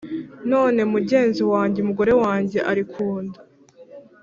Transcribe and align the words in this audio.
none 0.51 0.79
mugenzi 0.93 1.41
wanjye 1.51 1.77
umugore 1.81 2.13
wanjye 2.23 2.59
ari 2.71 2.83
ku 2.91 3.07
nda, 3.23 3.39